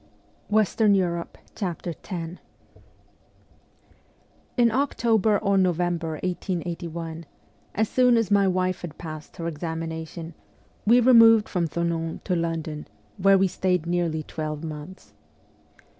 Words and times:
WESTERN 0.49 0.95
EUROPE 0.95 1.37
X 1.61 1.87
IN 4.57 4.71
October 4.71 5.37
or 5.37 5.59
November 5.59 6.13
1881, 6.23 7.27
as 7.75 7.87
soon 7.87 8.17
as 8.17 8.31
my 8.31 8.47
wife 8.47 8.81
had 8.81 8.97
passed 8.97 9.37
her 9.37 9.47
examination, 9.47 10.33
we 10.87 10.99
removed 10.99 11.47
from 11.47 11.67
Thonon 11.67 12.19
to 12.23 12.35
London, 12.35 12.87
where 13.19 13.37
we 13.37 13.47
stayed 13.47 13.85
nearly 13.85 14.23
twelve 14.23 14.63
months. 14.63 15.13